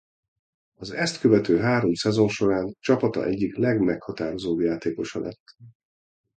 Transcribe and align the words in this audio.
Az 0.77 0.91
ezt 0.91 1.19
követő 1.19 1.57
három 1.59 1.93
szezon 1.93 2.27
során 2.27 2.73
csapata 2.79 3.23
egyik 3.25 3.55
legmeghatározóbb 3.57 4.59
játékosa 4.59 5.19
lett. 5.19 5.55